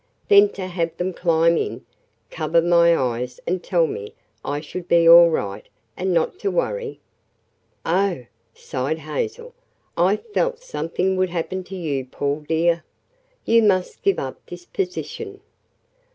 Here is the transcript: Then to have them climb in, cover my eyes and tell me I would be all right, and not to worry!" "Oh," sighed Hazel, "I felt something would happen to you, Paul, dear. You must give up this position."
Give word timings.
Then 0.29 0.49
to 0.53 0.65
have 0.65 0.97
them 0.97 1.13
climb 1.13 1.57
in, 1.57 1.85
cover 2.31 2.59
my 2.59 2.97
eyes 2.97 3.39
and 3.45 3.61
tell 3.63 3.85
me 3.85 4.15
I 4.43 4.63
would 4.73 4.87
be 4.87 5.07
all 5.07 5.29
right, 5.29 5.69
and 5.95 6.11
not 6.11 6.39
to 6.39 6.49
worry!" 6.49 6.99
"Oh," 7.85 8.25
sighed 8.55 8.97
Hazel, 8.97 9.53
"I 9.95 10.15
felt 10.17 10.57
something 10.57 11.17
would 11.17 11.29
happen 11.29 11.63
to 11.65 11.75
you, 11.75 12.05
Paul, 12.05 12.39
dear. 12.47 12.83
You 13.45 13.61
must 13.61 14.01
give 14.01 14.17
up 14.17 14.43
this 14.47 14.65
position." 14.65 15.39